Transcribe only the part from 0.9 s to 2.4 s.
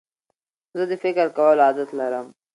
د فکر کولو عادت لرم.